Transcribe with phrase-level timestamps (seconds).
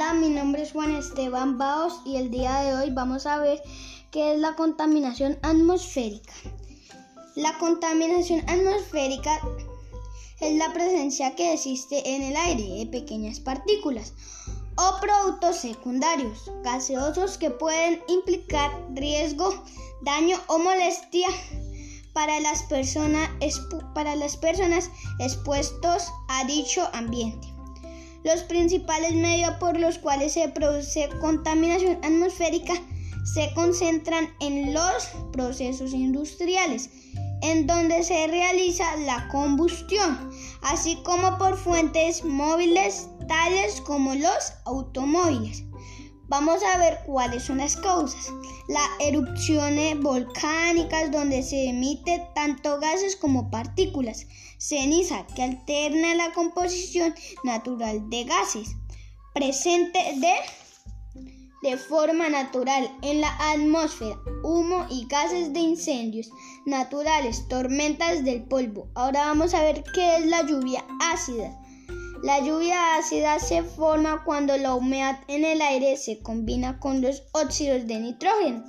[0.00, 3.60] Hola, mi nombre es Juan Esteban Baos y el día de hoy vamos a ver
[4.12, 6.32] qué es la contaminación atmosférica.
[7.34, 9.40] La contaminación atmosférica
[10.38, 14.12] es la presencia que existe en el aire de pequeñas partículas
[14.76, 19.52] o productos secundarios gaseosos que pueden implicar riesgo,
[20.02, 21.26] daño o molestia
[22.12, 23.28] para las, personas,
[23.94, 24.12] para
[26.28, 27.47] a dicho ambiente.
[28.24, 32.74] Los principales medios por los cuales se produce contaminación atmosférica
[33.24, 36.90] se concentran en los procesos industriales,
[37.42, 40.30] en donde se realiza la combustión,
[40.62, 45.67] así como por fuentes móviles tales como los automóviles.
[46.28, 48.30] Vamos a ver cuáles son las causas.
[48.68, 54.26] Las erupciones volcánicas donde se emite tanto gases como partículas.
[54.58, 58.68] Ceniza que alterna la composición natural de gases.
[59.32, 60.34] Presente de,
[61.62, 64.18] de forma natural en la atmósfera.
[64.44, 66.30] Humo y gases de incendios
[66.66, 67.48] naturales.
[67.48, 68.90] Tormentas del polvo.
[68.94, 71.58] Ahora vamos a ver qué es la lluvia ácida.
[72.22, 77.22] La lluvia ácida se forma cuando la humedad en el aire se combina con los
[77.32, 78.64] óxidos de nitrógeno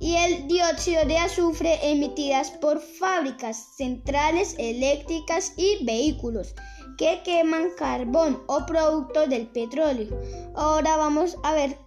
[0.00, 6.54] y el dióxido de azufre emitidas por fábricas, centrales eléctricas y vehículos
[6.98, 10.20] que queman carbón o productos del petróleo.
[10.56, 11.78] Ahora vamos a ver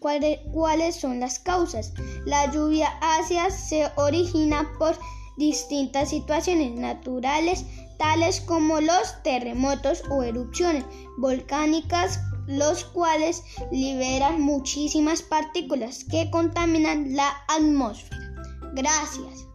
[0.00, 1.92] cuáles son las causas.
[2.24, 4.98] La lluvia ácida se origina por
[5.36, 7.64] distintas situaciones naturales
[7.98, 10.84] tales como los terremotos o erupciones
[11.18, 18.16] volcánicas, los cuales liberan muchísimas partículas que contaminan la atmósfera.
[18.74, 19.48] Gracias.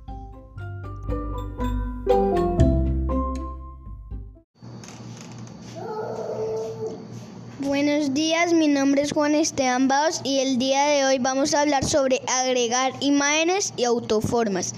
[7.60, 11.61] Buenos días, mi nombre es Juan Esteban Baos y el día de hoy vamos a
[11.61, 14.75] hablar sobre agregar imágenes y autoformas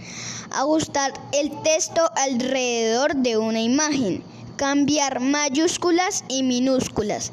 [0.52, 4.24] ajustar el texto alrededor de una imagen,
[4.56, 7.32] cambiar mayúsculas y minúsculas,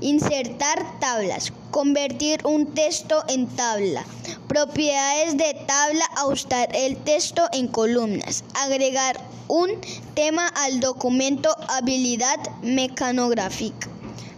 [0.00, 4.04] insertar tablas, convertir un texto en tabla,
[4.48, 9.70] propiedades de tabla, ajustar el texto en columnas, agregar un
[10.14, 13.88] tema al documento, habilidad mecanográfica.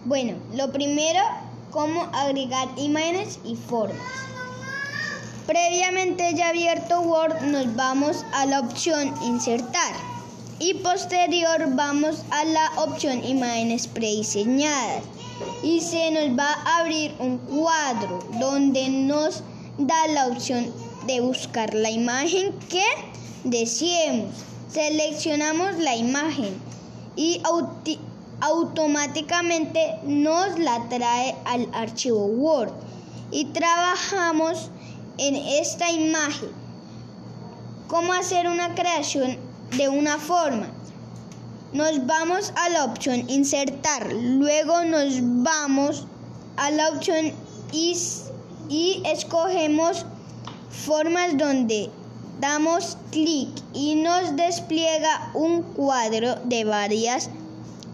[0.05, 1.21] Bueno, lo primero,
[1.71, 4.34] cómo agregar imágenes y formas.
[5.47, 9.93] Previamente ya abierto Word nos vamos a la opción insertar.
[10.59, 15.03] Y posterior vamos a la opción imágenes prediseñadas.
[15.63, 19.43] Y se nos va a abrir un cuadro donde nos
[19.77, 20.73] da la opción
[21.07, 22.87] de buscar la imagen que
[23.45, 24.35] deseemos.
[24.71, 26.57] Seleccionamos la imagen
[27.17, 27.43] y
[28.41, 32.73] automáticamente nos la trae al archivo Word.
[33.31, 34.71] Y trabajamos
[35.19, 36.51] en esta imagen
[37.89, 39.37] cómo hacer una creación
[39.77, 40.69] de una forma.
[41.73, 46.07] Nos vamos a la opción insertar, luego nos vamos
[46.57, 47.33] a la opción
[47.73, 47.97] y,
[48.69, 50.07] y escogemos
[50.71, 51.91] formas donde
[52.41, 57.31] damos clic y nos despliega un cuadro de varias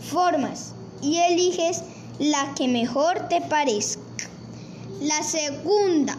[0.01, 1.83] formas y eliges
[2.19, 4.03] la que mejor te parezca.
[5.01, 6.19] La segunda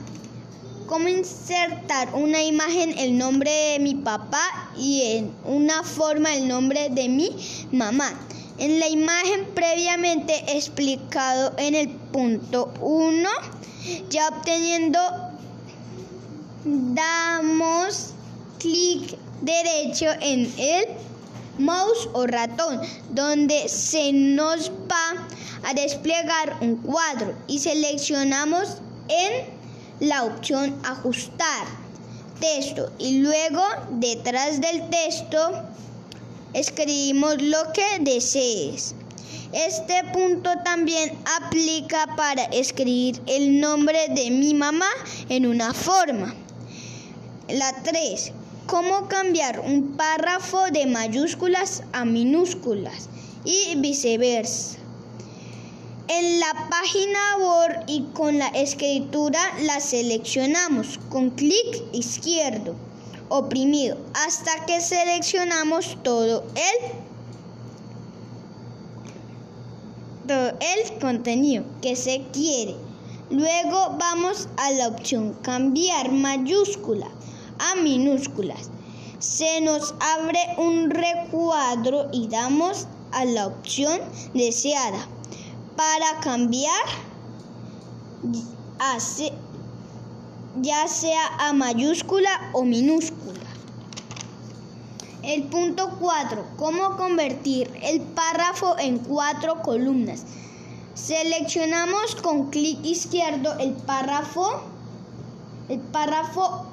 [0.92, 6.90] cómo insertar una imagen el nombre de mi papá y en una forma el nombre
[6.90, 7.30] de mi
[7.72, 8.12] mamá.
[8.58, 13.30] En la imagen previamente explicado en el punto 1,
[14.10, 15.00] ya obteniendo,
[16.66, 18.10] damos
[18.60, 20.88] clic derecho en el
[21.58, 22.82] mouse o ratón,
[23.12, 25.26] donde se nos va
[25.64, 29.61] a desplegar un cuadro y seleccionamos en
[30.02, 31.68] la opción ajustar
[32.40, 35.38] texto y luego detrás del texto
[36.54, 38.96] escribimos lo que desees.
[39.54, 44.90] Este punto también aplica para escribir el nombre de mi mamá
[45.30, 46.34] en una forma.
[47.48, 48.32] La 3.
[48.66, 53.08] Cómo cambiar un párrafo de mayúsculas a minúsculas
[53.46, 54.81] y viceversa.
[56.14, 62.76] En la página Word y con la escritura la seleccionamos con clic izquierdo
[63.30, 66.92] oprimido hasta que seleccionamos todo el
[70.28, 72.76] todo el contenido que se quiere.
[73.30, 77.08] Luego vamos a la opción cambiar mayúscula
[77.58, 78.70] a minúsculas.
[79.20, 84.02] Se nos abre un recuadro y damos a la opción
[84.34, 85.08] deseada
[85.76, 86.86] para cambiar
[90.62, 93.40] ya sea a mayúscula o minúscula.
[95.24, 96.46] El punto 4.
[96.58, 100.24] ¿Cómo convertir el párrafo en cuatro columnas?
[100.96, 104.64] Seleccionamos con clic izquierdo el párrafo,
[105.70, 106.66] el párrafo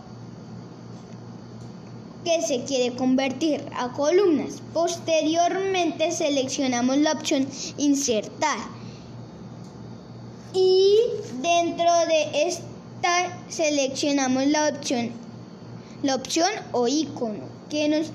[2.24, 4.62] que se quiere convertir a columnas.
[4.72, 7.46] Posteriormente seleccionamos la opción
[7.76, 8.77] insertar
[10.58, 10.99] y
[11.40, 15.12] dentro de esta seleccionamos la opción
[16.02, 18.10] la opción o icono que nos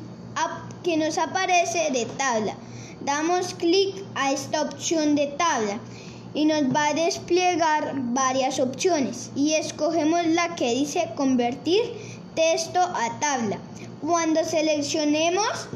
[0.84, 2.56] que nos aparece de tabla.
[3.02, 5.80] Damos clic a esta opción de tabla
[6.34, 11.82] y nos va a desplegar varias opciones y escogemos la que dice convertir
[12.36, 13.60] texto a tabla.
[14.02, 15.70] Cuando seleccionemos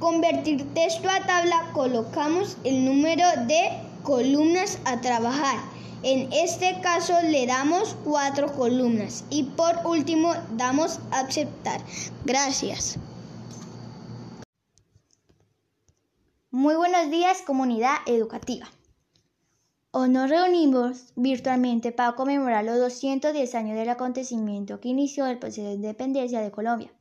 [0.00, 3.70] convertir texto a tabla colocamos el número de
[4.02, 5.77] columnas a trabajar.
[6.04, 11.80] En este caso le damos cuatro columnas y por último damos aceptar.
[12.24, 12.98] Gracias.
[16.52, 18.68] Muy buenos días comunidad educativa.
[19.90, 25.66] Hoy nos reunimos virtualmente para conmemorar los 210 años del acontecimiento que inició el proceso
[25.66, 26.92] de independencia de Colombia,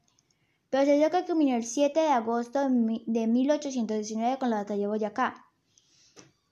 [0.71, 5.46] proceso que culminó el 7 de agosto de 1819 con la batalla de Boyacá.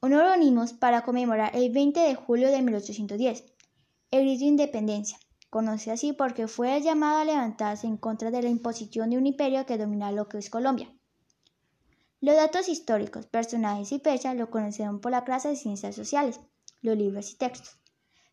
[0.07, 3.43] Nos reunimos para conmemorar el 20 de julio de 1810,
[4.11, 5.17] el grito de independencia,
[5.49, 9.65] conocido así porque fue llamado a levantarse en contra de la imposición de un imperio
[9.65, 10.93] que dominaba lo que es Colombia.
[12.21, 16.39] Los datos históricos, personajes y fechas lo conocieron por la clase de ciencias sociales,
[16.81, 17.79] los libros y textos.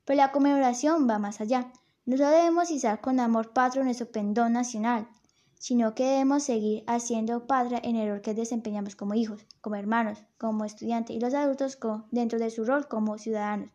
[0.04, 1.72] Pero la conmemoración va más allá.
[2.04, 5.08] No solo debemos izar con amor patrio nuestro pendón nacional,
[5.62, 10.18] sino que debemos seguir haciendo patria en el rol que desempeñamos como hijos, como hermanos,
[10.36, 11.78] como estudiantes y los adultos
[12.10, 13.70] dentro de su rol como ciudadanos.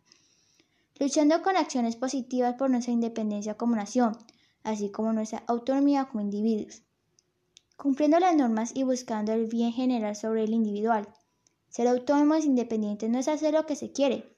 [1.00, 4.18] Luchando con acciones positivas por nuestra independencia como nación,
[4.64, 6.82] así como nuestra autonomía como individuos
[7.78, 11.08] cumpliendo las normas y buscando el bien general sobre el individual.
[11.70, 14.36] Ser autónomos e independientes no es hacer lo que se quiere,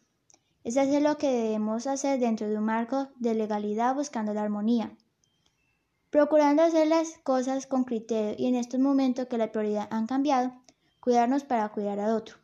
[0.66, 4.96] es hacer lo que debemos hacer dentro de un marco de legalidad buscando la armonía.
[6.10, 10.54] Procurando hacer las cosas con criterio y en estos momentos que la prioridad han cambiado,
[11.00, 12.36] cuidarnos para cuidar a otro.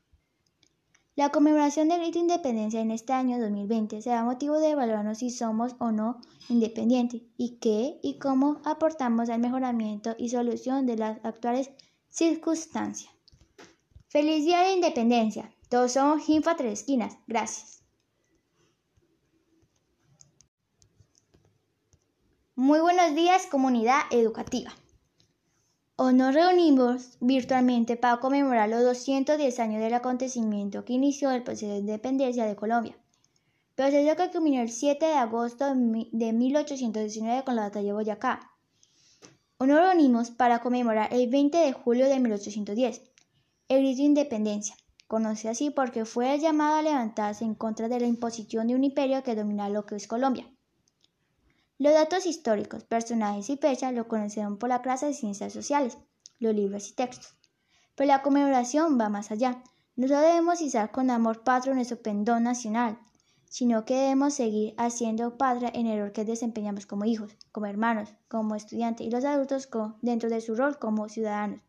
[1.16, 5.30] La conmemoración del grito de independencia en este año 2020 será motivo de evaluarnos si
[5.30, 6.20] somos o no
[6.50, 11.72] independientes y qué y cómo aportamos al mejoramiento y solución de las actuales
[12.10, 13.14] circunstancias.
[14.10, 15.52] Feliz Día de Independencia.
[15.70, 17.18] Todos somos Infa Tres Esquinas.
[17.28, 17.75] Gracias.
[22.58, 24.74] Muy buenos días comunidad educativa.
[25.98, 31.74] Hoy nos reunimos virtualmente para conmemorar los 210 años del acontecimiento que inició el proceso
[31.74, 32.96] de independencia de Colombia,
[33.76, 38.50] proceso que culminó el 7 de agosto de 1819 con la batalla de Boyacá.
[39.58, 43.02] Hoy nos reunimos para conmemorar el 20 de julio de 1810,
[43.68, 44.78] el grito de independencia,
[45.08, 49.24] conocido así porque fue llamado a levantarse en contra de la imposición de un imperio
[49.24, 50.50] que dominaba lo que es Colombia.
[51.78, 55.98] Los datos históricos, personajes y fechas lo conocieron por la clase de ciencias sociales,
[56.40, 57.36] los libros y textos.
[57.96, 59.62] Pero la conmemoración va más allá.
[59.98, 62.98] No solo debemos izar con amor patrio nuestro pendón nacional,
[63.50, 68.10] sino que debemos seguir haciendo patria en el rol que desempeñamos como hijos, como hermanos,
[68.30, 69.68] como estudiantes y los adultos
[70.02, 71.60] dentro de su rol como ciudadanos.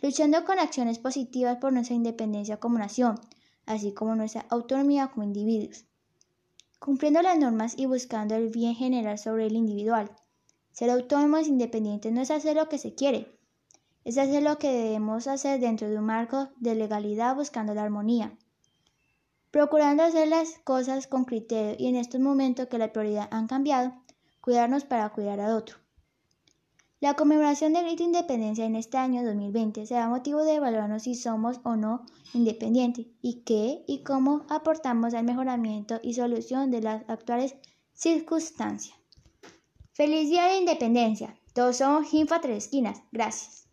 [0.00, 3.20] Luchando con acciones positivas por nuestra independencia como nación,
[3.66, 5.84] así como nuestra autonomía como individuos
[6.82, 10.10] cumpliendo las normas y buscando el bien general sobre el individual.
[10.72, 13.38] Ser autónomos e independientes no es hacer lo que se quiere,
[14.04, 18.36] es hacer lo que debemos hacer dentro de un marco de legalidad buscando la armonía.
[19.52, 23.94] Procurando hacer las cosas con criterio y en estos momentos que la prioridad han cambiado,
[24.40, 25.81] cuidarnos para cuidar a otro.
[27.02, 31.16] La conmemoración del grito de independencia en este año 2020 será motivo de evaluarnos si
[31.16, 37.02] somos o no independientes y qué y cómo aportamos al mejoramiento y solución de las
[37.10, 37.56] actuales
[37.92, 38.96] circunstancias.
[39.90, 41.36] Feliz Día de Independencia.
[41.54, 43.02] Todos somos Infa Tres Esquinas.
[43.10, 43.66] Gracias.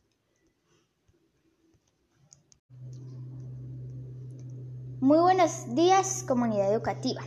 [5.02, 7.22] Muy buenos días, comunidad educativa.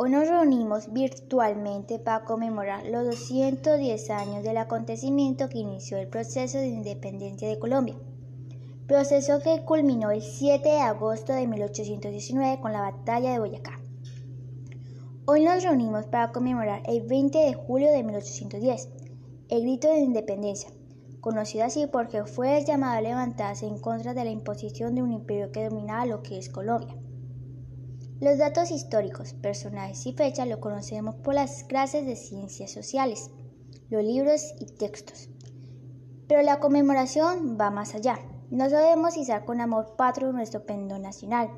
[0.00, 6.58] Hoy nos reunimos virtualmente para conmemorar los 210 años del acontecimiento que inició el proceso
[6.58, 7.96] de independencia de Colombia,
[8.86, 13.80] proceso que culminó el 7 de agosto de 1819 con la batalla de Boyacá.
[15.26, 18.90] Hoy nos reunimos para conmemorar el 20 de julio de 1810,
[19.48, 20.70] el grito de independencia,
[21.20, 25.50] conocido así porque fue llamado a levantarse en contra de la imposición de un imperio
[25.50, 26.94] que dominaba lo que es Colombia.
[28.20, 33.30] Los datos históricos, personales y fechas lo conocemos por las clases de ciencias sociales,
[33.90, 35.28] los libros y textos.
[36.26, 38.18] Pero la conmemoración va más allá.
[38.50, 41.48] No debemos izar con amor patrio nuestro pendón nacional,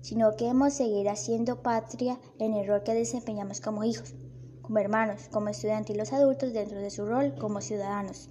[0.00, 4.14] sino que debemos seguir haciendo patria en el rol que desempeñamos como hijos,
[4.62, 8.30] como hermanos, como estudiantes y los adultos dentro de su rol como ciudadanos,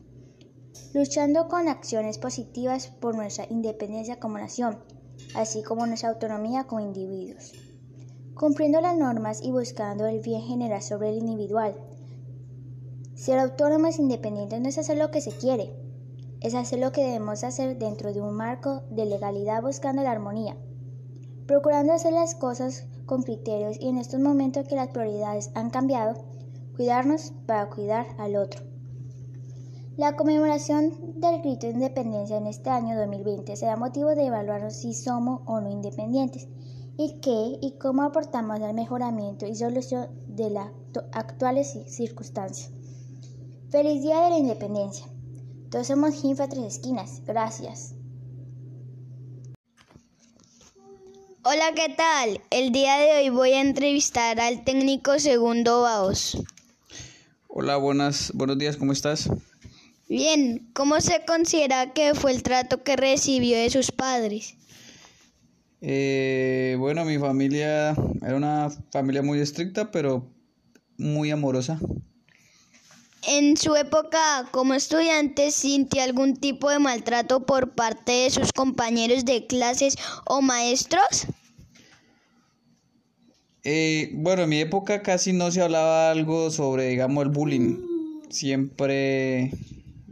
[0.96, 4.80] luchando con acciones positivas por nuestra independencia como nación,
[5.36, 7.54] así como nuestra autonomía como individuos
[8.36, 11.74] cumpliendo las normas y buscando el bien general sobre el individual.
[13.14, 15.74] Ser autónomos e independientes no es hacer lo que se quiere,
[16.42, 20.58] es hacer lo que debemos hacer dentro de un marco de legalidad buscando la armonía,
[21.48, 26.26] procurando hacer las cosas con criterios y en estos momentos que las prioridades han cambiado,
[26.76, 28.64] cuidarnos para cuidar al otro.
[29.96, 34.94] La conmemoración del grito de independencia en este año 2020 será motivo de evaluarnos si
[34.94, 36.50] somos o no independientes
[36.98, 40.68] y qué y cómo aportamos al mejoramiento y solución de las
[41.12, 42.72] actuales circunstancias.
[43.70, 45.06] Feliz Día de la Independencia.
[45.70, 47.22] Todos somos Ginfa Tres Esquinas.
[47.26, 47.96] Gracias.
[51.44, 52.42] Hola, ¿qué tal?
[52.50, 56.38] El día de hoy voy a entrevistar al técnico Segundo Baos.
[57.48, 59.30] Hola, buenas, buenos días, ¿cómo estás?
[60.08, 64.56] Bien, ¿cómo se considera que fue el trato que recibió de sus padres?
[65.88, 70.28] Eh, bueno, mi familia era una familia muy estricta, pero
[70.98, 71.80] muy amorosa.
[73.28, 79.26] En su época como estudiante, ¿sintió algún tipo de maltrato por parte de sus compañeros
[79.26, 81.28] de clases o maestros?
[83.64, 87.78] Eh, bueno, en mi época casi no se hablaba algo sobre, digamos, el bullying.
[88.32, 89.52] Siempre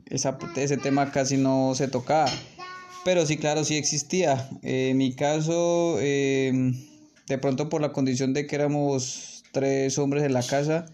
[0.05, 2.29] ese tema casi no se tocaba.
[3.03, 4.49] Pero sí, claro, sí existía.
[4.61, 6.73] en mi caso, em,
[7.27, 10.85] de pronto por la condición de que éramos tres hombres en la casa,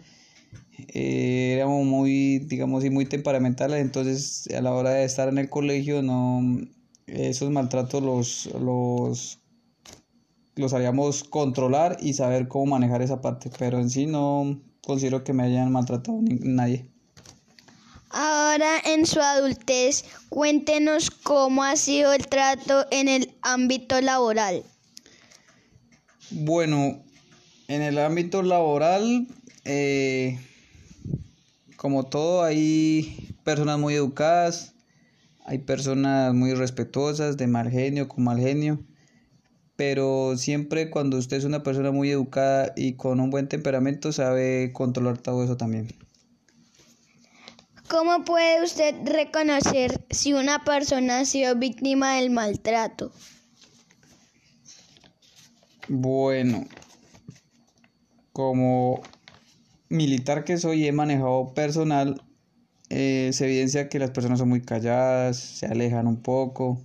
[0.94, 5.50] eh, éramos muy, digamos, y muy temperamentales, entonces a la hora de estar en el
[5.50, 6.42] colegio, no,
[7.08, 9.40] esos maltratos los, los,
[10.56, 15.34] los haríamos controlar y saber cómo manejar esa parte, pero en sí no considero que
[15.34, 16.88] me hayan maltratado nadie.
[18.12, 24.64] Ahora en su adultez, cuéntenos cómo ha sido el trato en el ámbito laboral.
[26.32, 27.04] Bueno,
[27.68, 29.28] en el ámbito laboral,
[29.64, 30.40] eh,
[31.76, 34.74] como todo, hay personas muy educadas,
[35.46, 38.80] hay personas muy respetuosas, de mal genio, con mal genio,
[39.76, 44.72] pero siempre cuando usted es una persona muy educada y con un buen temperamento, sabe
[44.74, 45.88] controlar todo eso también.
[47.90, 53.12] ¿Cómo puede usted reconocer si una persona ha sido víctima del maltrato?
[55.88, 56.68] Bueno,
[58.32, 59.02] como
[59.90, 62.22] militar que soy, he manejado personal,
[62.90, 66.80] eh, se evidencia que las personas son muy calladas, se alejan un poco,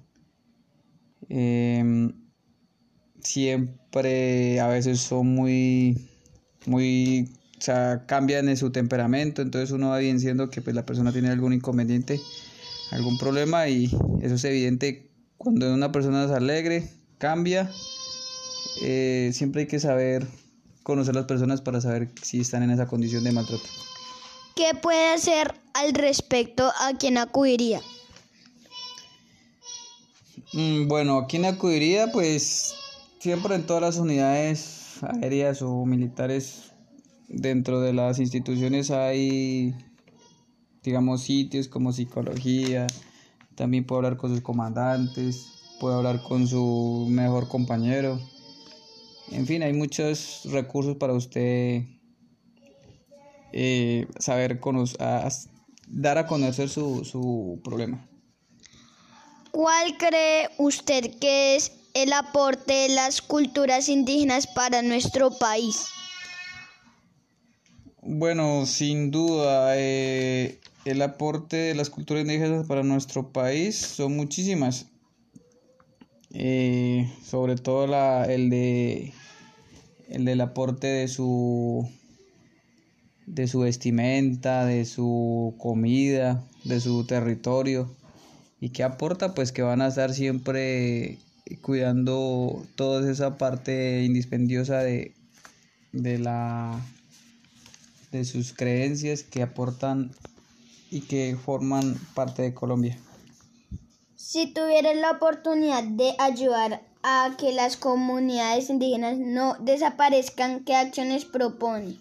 [1.28, 2.14] em,
[3.20, 6.08] siempre a veces son muy,
[6.64, 7.30] muy
[7.64, 11.30] sea, cambian en su temperamento, entonces uno va bien siendo que pues la persona tiene
[11.30, 12.20] algún inconveniente,
[12.90, 13.86] algún problema y
[14.20, 17.70] eso es evidente cuando una persona es alegre, cambia,
[18.82, 20.26] eh, siempre hay que saber
[20.82, 23.64] conocer las personas para saber si están en esa condición de maltrato.
[24.54, 27.80] ¿Qué puede hacer al respecto a quién acudiría?
[30.52, 32.12] Mm, bueno, ¿a quién acudiría?
[32.12, 32.74] Pues
[33.18, 36.73] siempre en todas las unidades aéreas o militares
[37.28, 39.74] dentro de las instituciones hay,
[40.82, 42.86] digamos, sitios como psicología,
[43.54, 45.48] también puede hablar con sus comandantes,
[45.80, 48.20] puede hablar con su mejor compañero.
[49.30, 51.82] En fin, hay muchos recursos para usted
[53.52, 54.60] eh, saber
[55.86, 58.06] dar a conocer su, su problema.
[59.50, 65.86] ¿Cuál cree usted que es el aporte de las culturas indígenas para nuestro país?
[68.06, 74.88] Bueno, sin duda, eh, el aporte de las culturas indígenas para nuestro país son muchísimas.
[76.30, 79.14] Eh, sobre todo la, el de
[80.10, 81.88] el del aporte de su
[83.24, 87.90] de su vestimenta, de su comida, de su territorio
[88.60, 91.16] y que aporta pues que van a estar siempre
[91.62, 95.14] cuidando toda esa parte indispendiosa de,
[95.92, 96.82] de la
[98.14, 100.12] de sus creencias que aportan
[100.90, 102.96] y que forman parte de Colombia.
[104.14, 111.24] Si tuvieras la oportunidad de ayudar a que las comunidades indígenas no desaparezcan, ¿qué acciones
[111.24, 111.98] propone?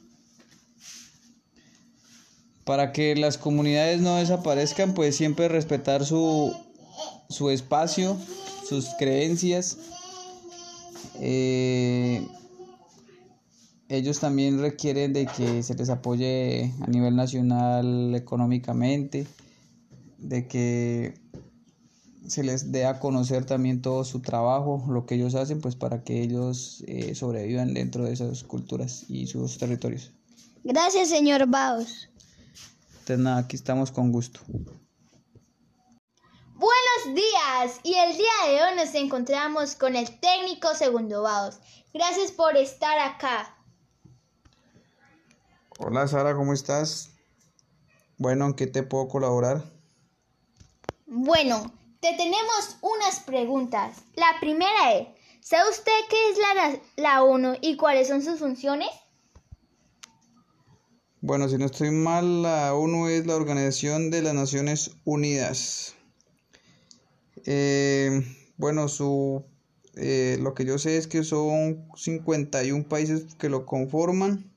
[2.63, 6.55] Para que las comunidades no desaparezcan, pues siempre respetar su,
[7.29, 8.17] su espacio,
[8.69, 9.77] sus creencias.
[11.19, 12.25] Eh,
[13.89, 19.27] ellos también requieren de que se les apoye a nivel nacional económicamente,
[20.17, 21.13] de que
[22.27, 26.03] se les dé a conocer también todo su trabajo, lo que ellos hacen, pues para
[26.03, 30.11] que ellos eh, sobrevivan dentro de esas culturas y sus territorios.
[30.63, 32.09] Gracias, señor Baos.
[32.99, 34.39] Entonces nada, aquí estamos con gusto.
[36.55, 41.59] Buenos días y el día de hoy nos encontramos con el técnico Segundo Baos.
[41.93, 43.53] Gracias por estar acá.
[45.79, 47.09] Hola Sara, ¿cómo estás?
[48.19, 49.63] Bueno, ¿en qué te puedo colaborar?
[51.07, 54.03] Bueno, te tenemos unas preguntas.
[54.15, 55.07] La primera es,
[55.41, 58.89] ¿sabe usted qué es la, la ONU y cuáles son sus funciones?
[61.21, 65.95] Bueno, si no estoy mal, la ONU es la Organización de las Naciones Unidas.
[67.45, 68.21] Eh,
[68.57, 69.43] bueno, su,
[69.95, 74.52] eh, lo que yo sé es que son 51 países que lo conforman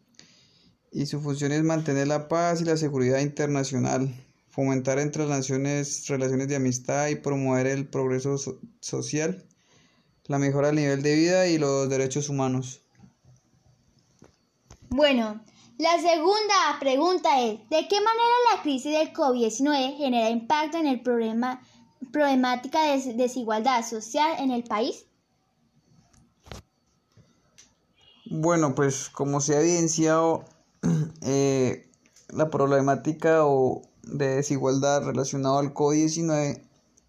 [0.92, 4.14] y su función es mantener la paz y la seguridad internacional,
[4.48, 8.36] fomentar entre las naciones relaciones de amistad y promover el progreso
[8.80, 9.44] social,
[10.26, 12.80] la mejora del nivel de vida y los derechos humanos.
[14.88, 15.40] Bueno,
[15.78, 21.02] la segunda pregunta es, ¿de qué manera la crisis del COVID-19 genera impacto en el
[21.02, 21.60] problema,
[22.12, 25.04] problemática de desigualdad social en el país?
[28.30, 30.46] Bueno, pues como se ha evidenciado,
[31.22, 31.88] eh,
[32.28, 36.62] la problemática o de desigualdad relacionada al COVID-19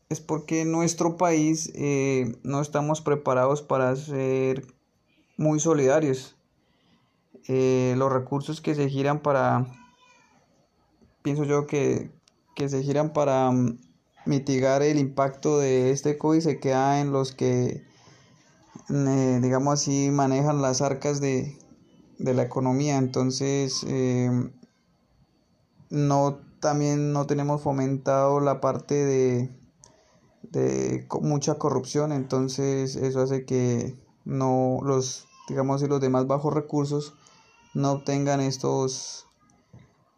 [0.09, 4.65] es porque en nuestro país eh, no estamos preparados para ser
[5.37, 6.35] muy solidarios.
[7.47, 9.65] Eh, los recursos que se giran para,
[11.21, 12.11] pienso yo que,
[12.55, 13.77] se giran para mm,
[14.25, 17.85] mitigar el impacto de este COVID se queda en los que,
[18.89, 21.57] mm, digamos así, manejan las arcas de,
[22.19, 22.97] la economía.
[22.97, 24.29] Entonces, eh,
[25.89, 29.49] no, también no tenemos fomentado la parte de,
[30.43, 32.11] de mucha corrupción.
[32.11, 37.13] Entonces, eso hace que no los, digamos, y los demás bajos recursos
[37.73, 39.27] no obtengan estos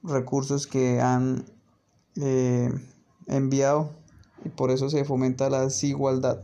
[0.01, 1.45] recursos que han
[2.15, 2.71] eh,
[3.27, 3.91] enviado
[4.45, 6.41] y por eso se fomenta la desigualdad.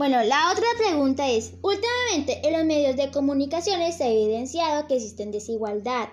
[0.00, 4.94] Bueno, la otra pregunta es, últimamente en los medios de comunicaciones se ha evidenciado que
[4.94, 6.08] existen desigualdad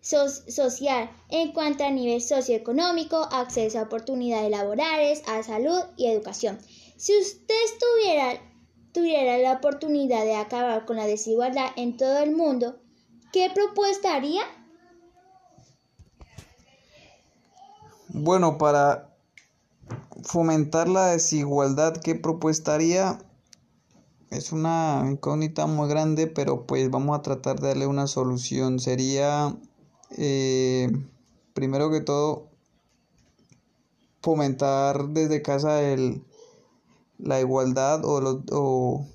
[0.00, 6.58] social en cuanto a nivel socioeconómico, acceso a oportunidades laborales, a salud y educación.
[6.96, 8.40] Si usted estuviera
[8.92, 12.78] tuviera la oportunidad de acabar con la desigualdad en todo el mundo,
[13.30, 14.44] ¿qué propuesta haría?
[18.08, 19.07] Bueno, para
[20.22, 23.18] fomentar la desigualdad, ¿qué propuesta haría?
[24.30, 28.78] Es una incógnita muy grande, pero pues vamos a tratar de darle una solución.
[28.78, 29.56] Sería,
[30.16, 30.90] eh,
[31.54, 32.48] primero que todo,
[34.22, 36.22] fomentar desde casa el,
[37.18, 39.06] la igualdad o,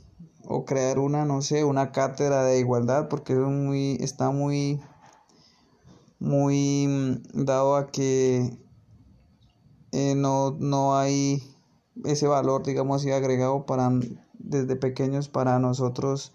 [0.48, 4.82] o, crear una, no sé, una cátedra de igualdad, porque es muy, está muy,
[6.20, 8.58] muy mm, dado a que
[9.94, 11.42] eh, no, no hay
[12.04, 13.90] ese valor, digamos así, agregado para
[14.34, 16.34] desde pequeños para nosotros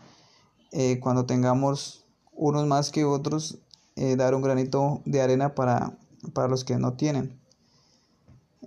[0.73, 3.59] eh, cuando tengamos unos más que otros
[3.97, 5.99] eh, dar un granito de arena para,
[6.33, 7.38] para los que no tienen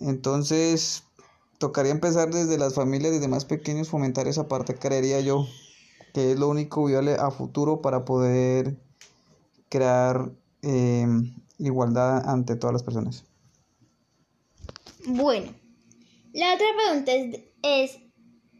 [0.01, 1.03] entonces
[1.59, 5.45] tocaría empezar desde las familias, desde más pequeños, fomentar esa parte, creería yo,
[6.13, 8.77] que es lo único viable a futuro para poder
[9.69, 10.31] crear
[10.63, 11.07] eh,
[11.59, 13.25] igualdad ante todas las personas.
[15.05, 15.51] Bueno,
[16.31, 17.11] la otra pregunta
[17.63, 17.97] es,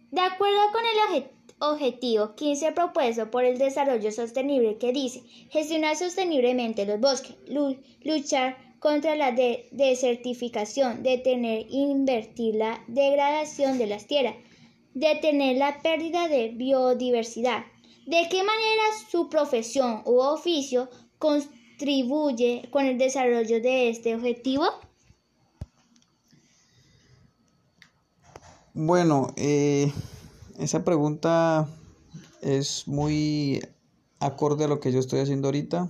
[0.10, 1.26] de acuerdo con el
[1.60, 9.16] objetivo 15 propuesto por el desarrollo sostenible que dice gestionar sosteniblemente los bosques, luchar contra
[9.16, 14.36] la desertificación, detener e invertir la degradación de las tierras,
[14.96, 17.66] detener la pérdida de biodiversidad.
[18.08, 24.66] ¿De qué manera su profesión u oficio contribuye con el desarrollo de este objetivo?
[28.74, 29.92] Bueno, eh,
[30.58, 31.68] esa pregunta
[32.42, 33.62] es muy
[34.20, 35.90] acorde a lo que yo estoy haciendo ahorita.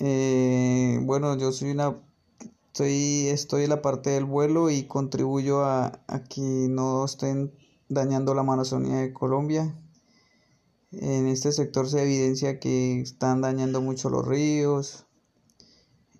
[0.00, 1.96] Eh, bueno, yo soy una
[2.66, 7.54] estoy, estoy en la parte del vuelo y contribuyo a, a que no estén
[7.88, 9.74] dañando la Amazonía de Colombia.
[10.90, 15.06] En este sector se evidencia que están dañando mucho los ríos,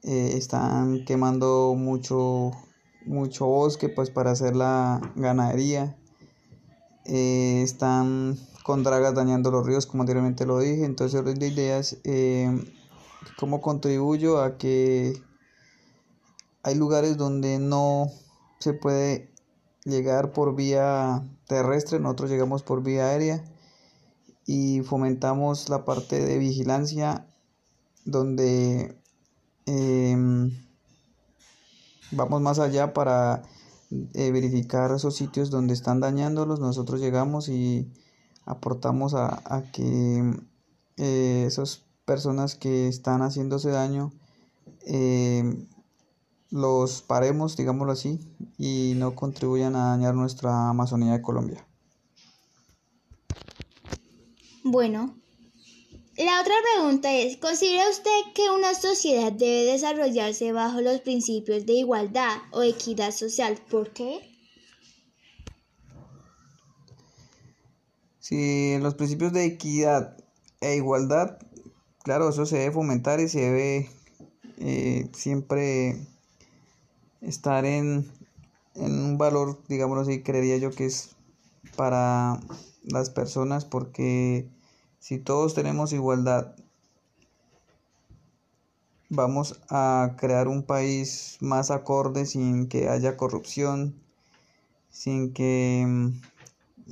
[0.02, 2.52] eh, están quemando mucho,
[3.06, 5.96] mucho bosque pues para hacer la ganadería,
[7.04, 12.00] eh, están con dragas dañando los ríos como anteriormente lo dije, entonces la idea es
[12.04, 12.50] eh,
[13.38, 15.22] cómo contribuyo a que
[16.62, 18.10] hay lugares donde no
[18.58, 19.30] se puede
[19.84, 23.44] llegar por vía terrestre, nosotros llegamos por vía aérea
[24.46, 27.26] y fomentamos la parte de vigilancia
[28.04, 28.96] donde
[29.66, 30.65] em,
[32.10, 33.42] vamos más allá para
[34.14, 36.60] eh, verificar esos sitios donde están dañándolos.
[36.60, 37.88] Nosotros llegamos y
[38.44, 40.34] aportamos a, que
[40.96, 44.12] eh, esas personas que están haciéndose daño
[44.84, 45.66] em,
[46.50, 48.20] los paremos, digámoslo así,
[48.56, 51.66] y no contribuyan a dañar nuestra Amazonía de Colombia.
[54.62, 55.14] Bueno,
[56.24, 61.74] la otra pregunta es, ¿considera usted que una sociedad debe desarrollarse bajo los principios de
[61.74, 63.60] igualdad o equidad social?
[63.70, 64.20] ¿Por qué?
[68.18, 70.16] Si los principios de equidad
[70.60, 71.38] e igualdad,
[72.02, 73.90] claro, eso se debe fomentar y se debe
[74.58, 75.96] eh, siempre
[77.20, 78.10] estar en,
[78.74, 81.14] en un valor, digámoslo así, creería yo que es
[81.76, 82.40] para
[82.84, 84.48] las personas porque
[84.98, 86.54] si todos tenemos igualdad,
[89.08, 93.94] vamos a crear un país más acorde sin que haya corrupción,
[94.90, 96.12] sin que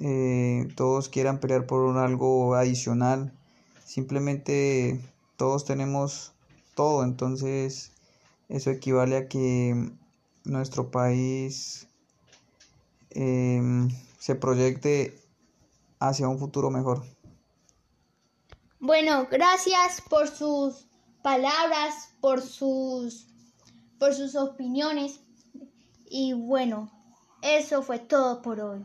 [0.00, 3.32] eh, todos quieran pelear por algo adicional.
[3.84, 5.00] Simplemente
[5.36, 6.32] todos tenemos
[6.74, 7.92] todo, entonces
[8.48, 9.90] eso equivale a que
[10.44, 11.88] nuestro país
[13.10, 15.18] em, se proyecte
[16.00, 17.02] hacia un futuro mejor.
[18.86, 20.86] Bueno, gracias por sus
[21.22, 23.26] palabras, por sus,
[23.98, 25.20] por sus opiniones.
[26.04, 26.92] Y bueno,
[27.40, 28.84] eso fue todo por hoy.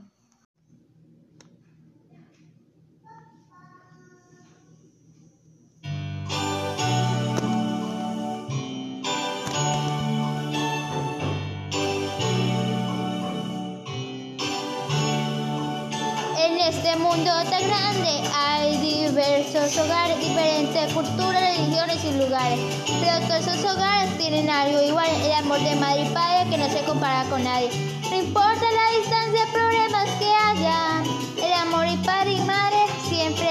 [16.70, 22.60] Este mundo tan grande hay diversos hogares, diferentes culturas, religiones y lugares.
[22.86, 26.70] Pero todos esos hogares tienen algo igual, el amor de madre y padre que no
[26.70, 27.72] se compara con nadie.
[28.12, 31.04] No importa la distancia, problemas que haya,
[31.44, 32.78] el amor y padre y madre
[33.10, 33.50] siempre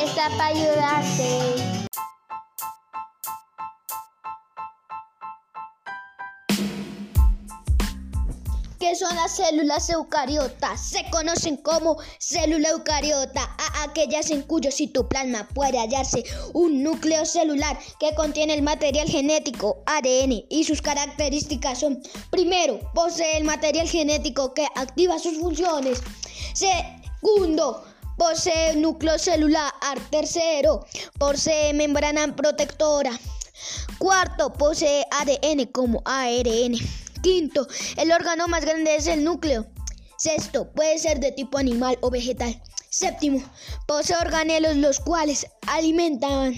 [0.00, 1.63] está para ayudarte.
[9.34, 10.80] Las células eucariotas?
[10.80, 17.78] Se conocen como célula eucariota a aquellas en cuyo citoplasma puede hallarse un núcleo celular
[17.98, 24.54] que contiene el material genético ADN y sus características son, primero, posee el material genético
[24.54, 26.00] que activa sus funciones.
[26.54, 27.84] Segundo,
[28.16, 29.72] posee núcleo celular.
[30.10, 30.84] Tercero,
[31.18, 33.10] posee membrana protectora.
[33.98, 37.03] Cuarto, posee ADN como ARN.
[37.24, 39.64] Quinto, el órgano más grande es el núcleo.
[40.18, 42.60] Sexto, puede ser de tipo animal o vegetal.
[42.90, 43.42] Séptimo,
[43.86, 46.52] posee organelos los cuales alimentan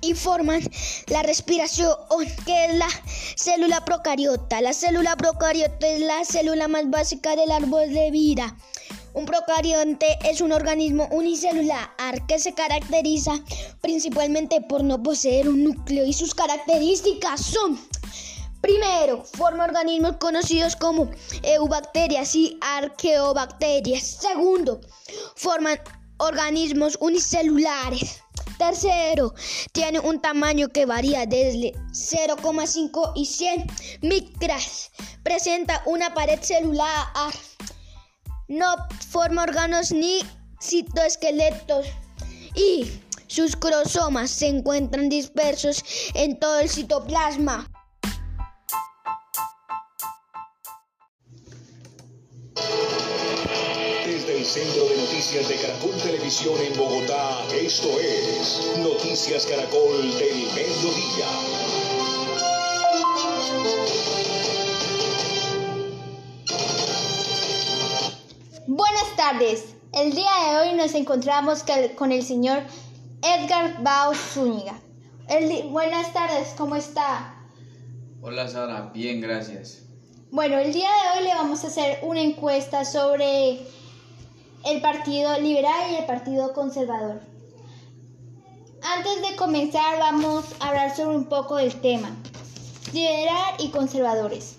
[0.00, 0.62] y forman
[1.08, 1.94] la respiración,
[2.46, 2.88] que es la
[3.36, 4.62] célula procariota.
[4.62, 8.56] La célula procariota es la célula más básica del árbol de vida.
[9.12, 11.90] Un procarionte es un organismo unicelular
[12.26, 13.32] que se caracteriza
[13.82, 17.78] principalmente por no poseer un núcleo y sus características son
[18.60, 21.10] Primero, forma organismos conocidos como
[21.42, 24.02] eubacterias y arqueobacterias.
[24.02, 24.80] Segundo,
[25.36, 25.78] forman
[26.18, 28.20] organismos unicelulares.
[28.58, 29.34] Tercero,
[29.72, 33.66] tiene un tamaño que varía desde 0,5 y 100
[34.02, 34.90] micras.
[35.22, 37.06] Presenta una pared celular.
[38.48, 38.66] No
[39.10, 40.20] forma órganos ni
[40.60, 41.86] citoesqueletos.
[42.56, 42.90] Y
[43.28, 47.70] sus cromosomas se encuentran dispersos en todo el citoplasma.
[54.28, 60.36] Desde el Centro de Noticias de Caracol Televisión en Bogotá, esto es Noticias Caracol del
[60.54, 61.28] Mediodía.
[68.66, 69.74] Buenas tardes.
[69.94, 71.64] El día de hoy nos encontramos
[71.96, 72.64] con el señor
[73.22, 74.78] Edgar Bao Zúñiga.
[75.70, 77.34] buenas tardes, ¿cómo está?
[78.20, 79.84] Hola Sara, bien, gracias.
[80.30, 83.66] Bueno, el día de hoy le vamos a hacer una encuesta sobre
[84.64, 87.20] el Partido Liberal y el Partido Conservador.
[88.82, 92.14] Antes de comenzar vamos a hablar sobre un poco del tema.
[92.92, 94.56] Liberal y conservadores.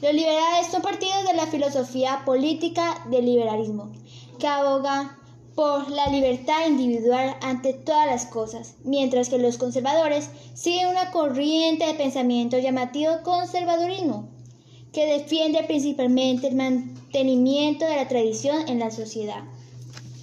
[0.00, 3.92] Los liberales son partidos de la filosofía política del liberalismo,
[4.38, 5.18] que aboga
[5.54, 11.86] por la libertad individual ante todas las cosas, mientras que los conservadores siguen una corriente
[11.86, 14.28] de pensamiento llamativo conservadurismo,
[14.92, 19.42] que defiende principalmente el mantenimiento de la tradición en la sociedad.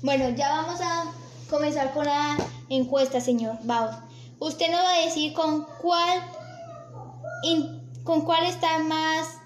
[0.04, 1.12] Bueno, ya vamos a
[1.50, 2.38] comenzar con la
[2.70, 3.90] encuesta, señor Baud.
[4.40, 6.24] Usted nos va a decir con cuál,
[8.04, 9.40] con cuál está más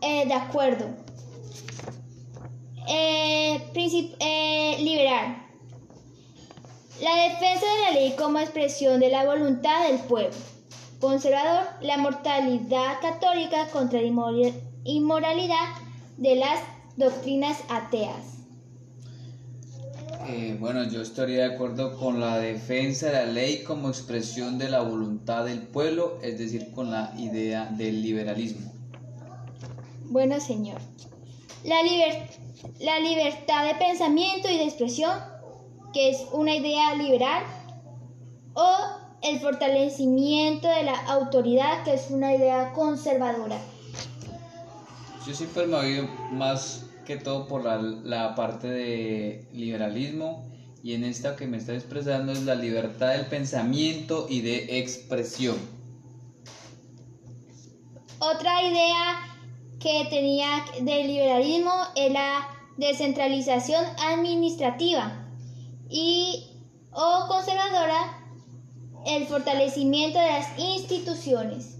[0.00, 0.86] eh, de acuerdo.
[2.88, 3.72] Eh,
[4.20, 5.42] eh, liberal.
[7.00, 10.53] La defensa de la ley como expresión de la voluntad del pueblo.
[11.04, 11.66] Conservador.
[11.82, 14.06] La mortalidad católica contra la
[14.84, 15.68] inmoralidad
[16.16, 16.60] de las
[16.96, 18.38] doctrinas ateas.
[20.26, 24.70] Eh, bueno, yo estaría de acuerdo con la defensa de la ley como expresión de
[24.70, 28.72] la voluntad del pueblo, es decir, con la idea del liberalismo.
[30.06, 30.80] Bueno, señor.
[31.64, 31.76] La,
[32.80, 35.18] la libertad de pensamiento y de expresión,
[35.92, 37.44] que es una idea liberal,
[38.54, 43.58] o el fortalecimiento de la autoridad, que es una idea conservadora.
[45.26, 50.44] Yo siempre me oído más que todo por la, la, parte de liberalismo
[50.82, 55.56] y en esta que me está expresando es la libertad del pensamiento y de expresión.
[58.18, 59.20] Otra idea
[59.80, 65.26] que tenía del liberalismo es la descentralización administrativa
[65.88, 66.50] y
[66.92, 68.23] o conservadora
[69.06, 71.76] el fortalecimiento de las instituciones.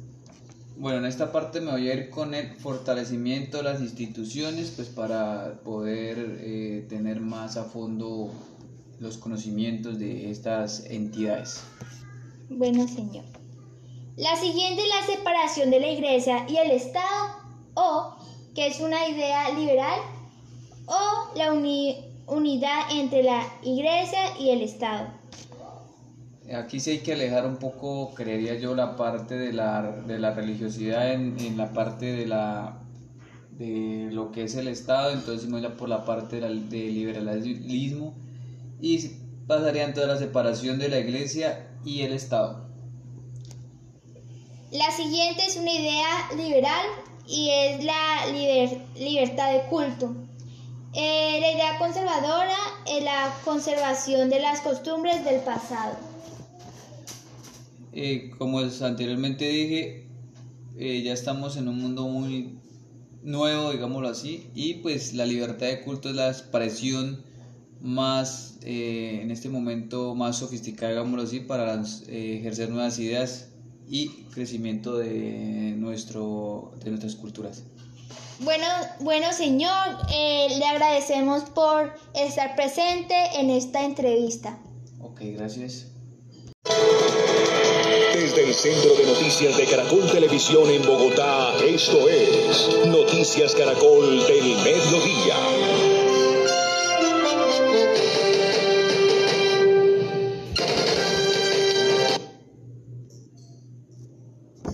[0.76, 4.88] Bueno, en esta parte me voy a ir con el fortalecimiento de las instituciones, pues
[4.88, 8.30] para poder eh, tener más a fondo
[8.98, 11.62] los conocimientos de estas entidades.
[12.48, 13.24] Bueno, señor.
[14.16, 17.36] La siguiente es la separación de la iglesia y el Estado,
[17.74, 18.16] o
[18.54, 20.00] que es una idea liberal,
[20.86, 25.08] o la unidad entre la iglesia y el Estado.
[26.52, 30.32] Aquí sí hay que alejar un poco, creería yo, la parte de la, de la
[30.34, 32.80] religiosidad en, en, la parte de la
[33.52, 38.14] de lo que es el Estado, entonces me por la parte del de liberalismo
[38.80, 38.98] y
[39.46, 42.68] pasaría entonces la separación de la iglesia y el Estado.
[44.72, 46.84] La siguiente es una idea liberal
[47.26, 48.26] y es la
[48.96, 50.14] libertad de culto.
[50.92, 56.13] Eh, la idea conservadora es la conservación de las costumbres del pasado.
[57.96, 60.08] Eh, como anteriormente dije,
[60.76, 62.58] eh, ya estamos en un mundo muy
[63.22, 67.24] nuevo, digámoslo así, y pues la libertad de culto es la expresión
[67.80, 73.50] más, eh, en este momento, más sofisticada, digámoslo así, para ejercer nuevas ideas
[73.88, 77.62] y crecimiento de, nuestro, de nuestras culturas.
[78.40, 78.66] Bueno,
[79.00, 79.70] bueno señor,
[80.10, 84.58] le agradecemos por estar presente en esta entrevista.
[85.00, 85.93] Ok, gracias.
[88.14, 94.54] Desde el Centro de Noticias de Caracol Televisión en Bogotá, esto es Noticias Caracol del
[94.62, 95.34] Mediodía.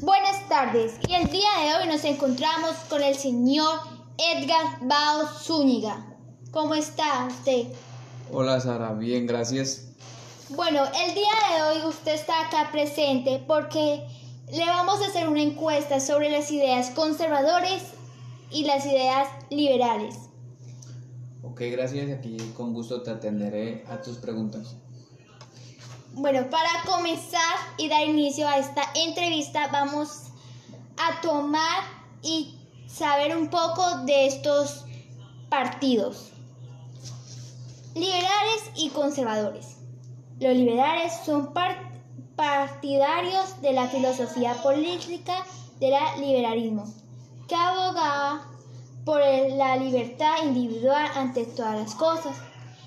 [0.03, 3.81] Buenas tardes y el día de hoy nos encontramos con el señor
[4.19, 6.15] Edgar Bao Zúñiga.
[6.51, 7.69] ¿Cómo está usted?
[8.31, 9.87] Hola Sara, bien, gracias.
[10.51, 14.05] Bueno, el día de hoy usted está acá presente porque
[14.51, 17.83] le vamos a hacer una encuesta sobre las ideas conservadores
[18.51, 20.17] y las ideas liberales.
[21.45, 22.11] Ok, gracias.
[22.11, 24.75] Aquí con gusto te atenderé a tus preguntas.
[26.15, 30.31] Bueno, para comenzar y dar inicio a esta entrevista vamos
[30.97, 31.85] a tomar
[32.23, 32.59] y
[32.89, 34.85] saber un poco de estos
[35.49, 36.33] partidos,
[37.95, 39.80] liberales y conservadores.
[40.41, 41.53] Los liberales son
[42.35, 45.45] partidarios de la filosofía política
[45.79, 46.87] del liberalismo,
[47.47, 48.47] que abogaba
[49.05, 52.35] por la libertad individual ante todas las cosas,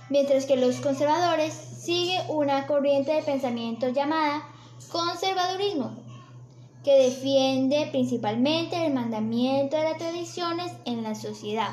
[0.10, 4.48] mientras que los conservadores siguen una corriente de pensamiento llamada
[4.92, 5.92] conservadurismo,
[6.84, 11.70] que defiende principalmente el mandamiento de las tradiciones en la sociedad.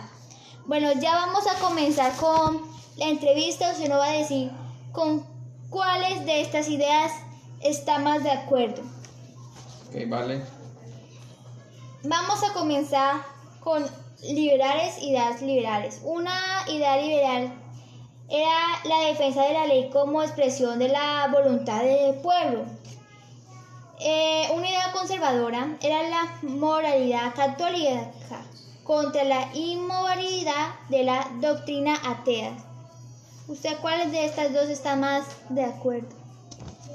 [0.67, 2.61] Bueno, ya vamos a comenzar con
[2.99, 4.51] la entrevista, se nos va a decir
[4.93, 5.30] con
[5.71, 7.13] ¿Cuáles de estas ideas
[7.61, 8.83] está más de acuerdo?
[9.89, 10.43] Ok, vale.
[12.03, 13.23] Vamos a comenzar
[13.61, 13.87] con
[14.23, 16.01] liberales, ideas liberales.
[16.03, 17.53] Una idea liberal
[18.29, 18.51] era
[18.85, 22.65] la defensa de la ley como expresión de la voluntad del pueblo.
[24.01, 28.11] Eh, una idea conservadora era la moralidad católica
[28.83, 32.57] contra la inmoralidad de la doctrina atea.
[33.51, 36.07] ¿Usted cuáles de estas dos está más de acuerdo?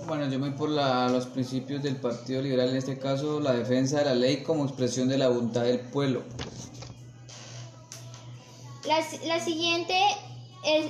[0.08, 3.52] Bueno, yo me voy por la- los principios del Partido Liberal, en este caso la
[3.52, 6.24] defensa de la ley como expresión de la voluntad del pueblo.
[8.88, 10.00] La, la siguiente
[10.64, 10.86] es,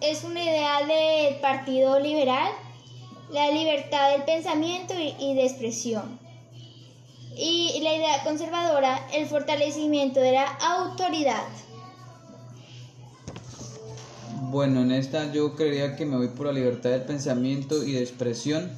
[0.00, 2.48] es una idea del Partido Liberal,
[3.30, 6.18] la libertad del pensamiento y, y de expresión.
[7.36, 11.44] Y la idea conservadora, el fortalecimiento de la autoridad.
[14.54, 18.02] Bueno, en esta yo creería que me voy por la libertad del pensamiento y de
[18.02, 18.70] expresión.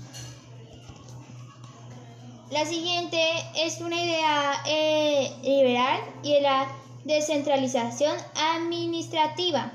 [2.50, 3.20] La siguiente
[3.54, 6.66] es una idea eh, liberal y la
[7.04, 8.16] descentralización
[8.54, 9.70] administrativa.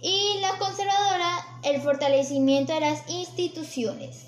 [0.00, 4.24] Y la conservadora, el fortalecimiento de las instituciones.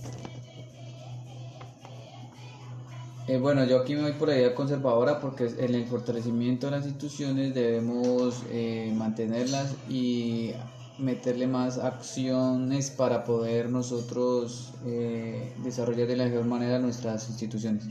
[3.29, 6.77] Eh, bueno, yo aquí me voy por la idea conservadora porque en el fortalecimiento de
[6.77, 10.53] las instituciones debemos eh, mantenerlas y
[10.99, 17.85] meterle más acciones para poder nosotros eh, desarrollar de la mejor manera nuestras instituciones.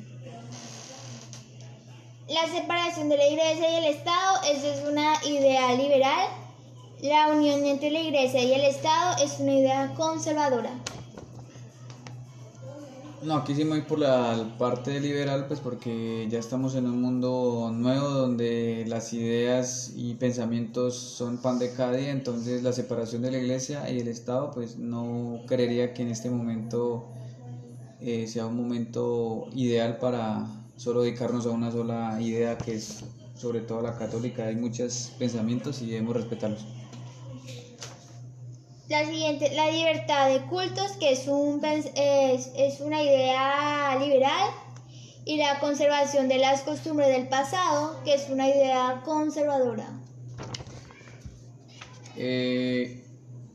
[2.30, 6.28] La separación de la iglesia y el Estado, es una idea liberal.
[7.02, 10.71] La unión entre la iglesia y el Estado es una idea conservadora.
[13.25, 17.01] No, aquí sí me voy por la parte liberal, pues porque ya estamos en un
[17.01, 23.23] mundo nuevo donde las ideas y pensamientos son pan de cada día, entonces la separación
[23.23, 27.09] de la iglesia y el Estado, pues no creería que en este momento
[27.99, 33.61] eh, sea un momento ideal para solo dedicarnos a una sola idea que es sobre
[33.61, 34.45] todo la católica.
[34.47, 36.85] Hay muchos pensamientos y debemos respetarlos.
[38.88, 44.50] La siguiente, la libertad de cultos, que es, un, es, es una idea liberal.
[45.28, 49.89] Y la conservación de las costumbres del pasado, que es una idea conservadora.
[52.15, 53.04] Eh,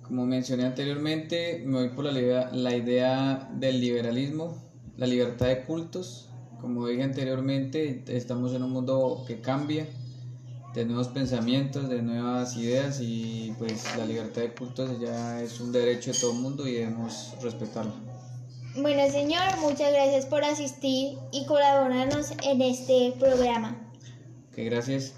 [0.03, 4.61] como mencioné anteriormente, me voy por la idea, la idea del liberalismo,
[4.97, 6.29] la libertad de cultos.
[6.61, 9.87] Como dije anteriormente, estamos en un mundo que cambia,
[10.75, 15.73] de nuevos pensamientos, de nuevas ideas y pues la libertad de cultos ya es un
[15.73, 17.93] derecho de todo el mundo y debemos respetarlo.
[18.77, 23.77] Bueno, señor, muchas gracias por asistir y colaborarnos en este programa.
[24.55, 25.15] Que gracias.